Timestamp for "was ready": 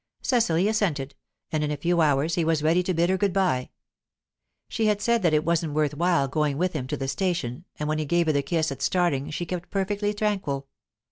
2.43-2.81